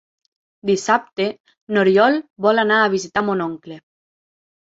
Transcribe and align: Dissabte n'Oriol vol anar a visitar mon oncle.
Dissabte 0.69 1.27
n'Oriol 1.75 2.17
vol 2.47 2.63
anar 2.63 2.81
a 2.81 2.89
visitar 2.95 3.25
mon 3.29 3.45
oncle. 3.49 3.79